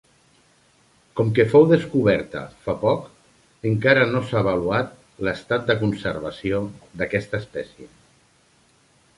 [1.17, 3.05] Com que fou descoberta fa poc,
[3.73, 4.97] encara no s'ha avaluat
[5.29, 6.63] l'estat de conservació
[7.03, 7.91] d'aquesta espècie.